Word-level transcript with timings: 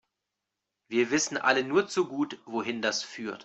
Wir 0.87 1.11
wissen 1.11 1.37
alle 1.37 1.63
nur 1.63 1.87
zu 1.87 2.07
gut, 2.07 2.39
wohin 2.47 2.81
das 2.81 3.03
führt. 3.03 3.39